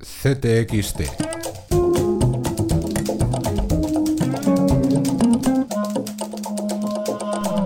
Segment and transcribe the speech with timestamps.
[0.00, 1.02] CTXT.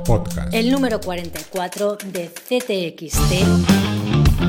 [0.04, 0.52] Podcast.
[0.52, 4.04] El número 44 de CTXT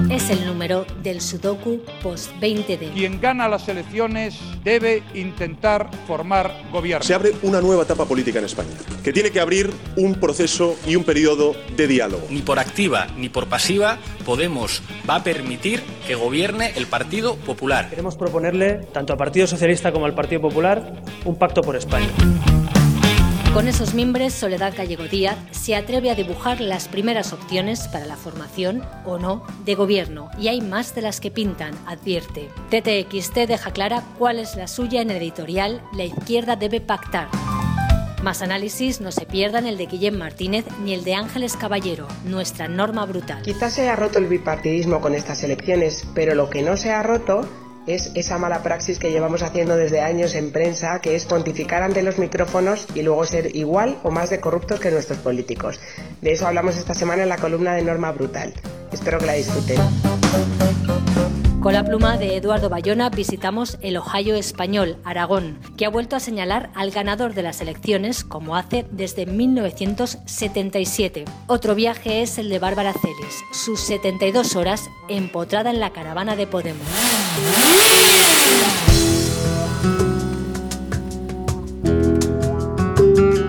[0.10, 2.94] es el número del Sudoku post 20D.
[2.94, 7.04] Quien gana las elecciones debe intentar formar gobierno.
[7.04, 8.70] Se abre una nueva etapa política en España,
[9.04, 12.28] que tiene que abrir un proceso y un periodo de diálogo.
[12.30, 17.90] Ni por activa ni por pasiva Podemos va a permitir que gobierne el Partido Popular.
[17.90, 22.10] Queremos proponerle, tanto al Partido Socialista como al Partido Popular, un pacto por España.
[23.56, 28.18] Con esos miembros, Soledad Gallego Díaz se atreve a dibujar las primeras opciones para la
[28.18, 32.50] formación o no de gobierno, y hay más de las que pintan, advierte.
[32.70, 37.30] TTXT deja clara cuál es la suya en el editorial La izquierda debe pactar.
[38.22, 42.68] Más análisis no se pierdan el de Guillem Martínez ni el de Ángeles Caballero, nuestra
[42.68, 43.42] norma brutal.
[43.42, 47.02] Quizás se ha roto el bipartidismo con estas elecciones, pero lo que no se ha
[47.04, 47.48] roto
[47.88, 52.04] es esa mala praxis que llevamos haciendo desde años en prensa, que es pontificar ante
[52.04, 55.80] los micrófonos y luego ser igual o más de corruptos que nuestros políticos.
[56.22, 58.54] De eso hablamos esta semana en la columna de Norma Brutal.
[58.92, 59.80] Espero que la disfruten.
[61.66, 66.20] Con la pluma de Eduardo Bayona visitamos el Ohio español, Aragón, que ha vuelto a
[66.20, 71.26] señalar al ganador de las elecciones como hace desde 1977.
[71.48, 76.46] Otro viaje es el de Bárbara Celis, sus 72 horas empotrada en la caravana de
[76.46, 76.86] Podemos.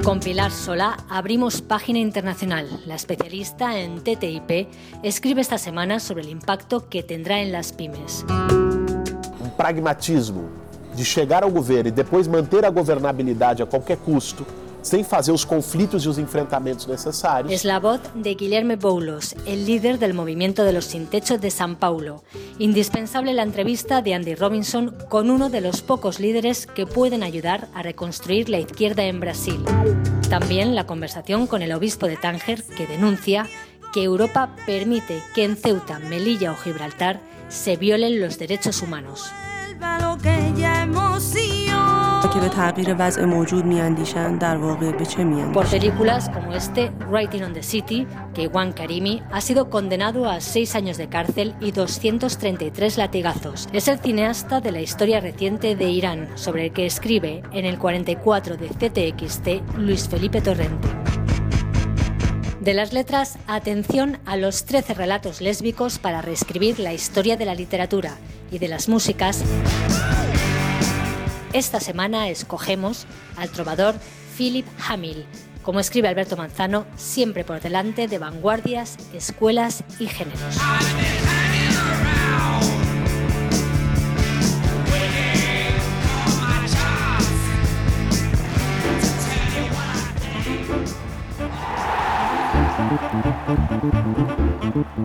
[0.02, 2.68] Con Pilar Solá abrimos página internacional.
[2.86, 4.68] La especialista en TTIP
[5.04, 8.24] escribe esta semana sobre el impacto que tendrá en las pymes.
[9.40, 10.48] Um pragmatismo
[10.96, 14.44] de chegar ao governo e depois manter a governabilidade a qualquer custo
[14.86, 17.52] sem fazer os conflitos e os enfrentamentos necessários.
[17.52, 21.50] Es la voz de Guilherme Boulos, el líder del movimiento de los sin techo de
[21.50, 22.22] San Paulo.
[22.58, 27.68] Indispensable la entrevista de Andy Robinson con uno de los pocos líderes que pueden ayudar
[27.74, 29.64] a reconstruir la izquierda en Brasil.
[30.30, 33.48] También la conversación con el obispo de Tánger que denuncia
[33.92, 39.30] que Europa permite que en Ceuta, Melilla o Gibraltar se violen los derechos humanos.
[45.52, 50.41] Por películas como este, Writing on the City, que Iwan Karimi ha sido condenado a
[50.41, 53.69] seis años de cárcel y 233 latigazos.
[53.72, 57.78] Es el cineasta de la historia reciente de Irán, sobre el que escribe en el
[57.78, 60.88] 44 de CTXT Luis Felipe Torrente.
[62.60, 67.54] De las letras, atención a los 13 relatos lésbicos para reescribir la historia de la
[67.54, 68.16] literatura
[68.50, 69.42] y de las músicas.
[71.56, 73.06] Esta semana escogemos
[73.39, 73.94] al trovador
[74.37, 75.25] Philip Hamill.
[75.62, 80.59] Como escribe Alberto Manzano, siempre por delante de vanguardias, escuelas y géneros.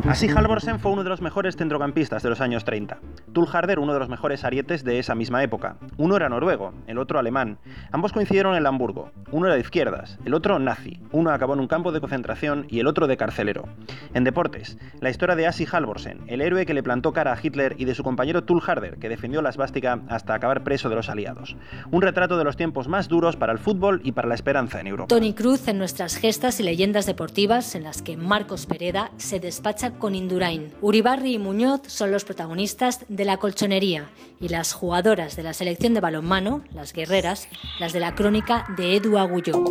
[0.07, 2.99] Así Halvorsen fue uno de los mejores centrocampistas de los años 30.
[3.33, 5.77] Tull Harder uno de los mejores arietes de esa misma época.
[5.97, 7.57] Uno era noruego, el otro alemán.
[7.91, 9.11] Ambos coincidieron en Hamburgo.
[9.31, 11.01] Uno era de izquierdas, el otro nazi.
[11.11, 13.65] Uno acabó en un campo de concentración y el otro de carcelero.
[14.13, 17.75] En deportes, la historia de Asi Halvorsen, el héroe que le plantó cara a Hitler
[17.77, 21.09] y de su compañero Tull Harder, que defendió la svástica hasta acabar preso de los
[21.09, 21.57] aliados.
[21.91, 24.87] Un retrato de los tiempos más duros para el fútbol y para la esperanza en
[24.87, 25.07] Europa.
[25.07, 29.70] Tony Cruz en nuestras gestas y leyendas deportivas en las que Marcos Pereda se despacha
[29.97, 30.73] con Indurain.
[30.81, 34.09] Uribarri y Muñoz son los protagonistas de la colchonería
[34.41, 37.47] y las jugadoras de la selección de balonmano, las guerreras,
[37.79, 39.63] las de la crónica de Edu Agulló.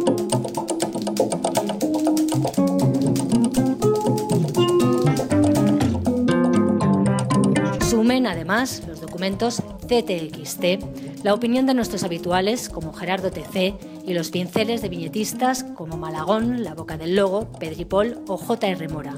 [7.91, 14.31] Sumen además los documentos CTXT, la opinión de nuestros habituales como Gerardo TC y los
[14.31, 18.89] pinceles de viñetistas como Malagón, La Boca del Logo, Pedripol o J.R.
[18.89, 19.15] Mora.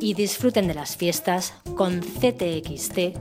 [0.00, 3.14] Y disfruten de las fiestas con ctxt.es.